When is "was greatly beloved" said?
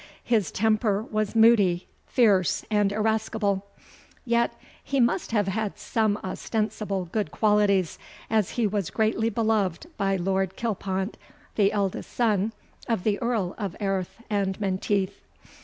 8.65-9.85